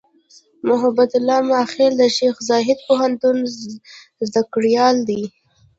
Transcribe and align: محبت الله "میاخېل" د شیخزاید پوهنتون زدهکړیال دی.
محبت 0.69 1.11
الله 1.19 1.39
"میاخېل" 1.49 1.93
د 1.97 2.03
شیخزاید 2.17 2.79
پوهنتون 2.87 3.37
زدهکړیال 4.27 4.95
دی. 5.09 5.23